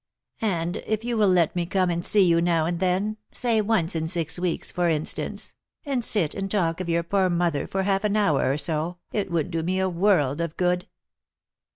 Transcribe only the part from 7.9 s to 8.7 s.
an hour or